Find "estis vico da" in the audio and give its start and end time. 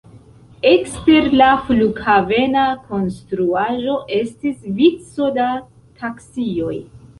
4.23-5.49